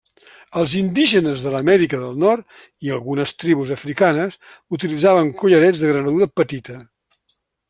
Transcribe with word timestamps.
Els 0.59 0.71
indígenes 0.77 1.43
de 1.47 1.51
l'Amèrica 1.55 1.99
del 2.05 2.17
Nord 2.23 2.57
i 2.87 2.91
algunes 2.97 3.35
tribus 3.45 3.75
africanes 3.77 4.41
utilitzaven 4.79 5.33
collarets 5.43 5.85
de 5.85 5.95
granadura 5.95 6.31
petita. 6.41 6.85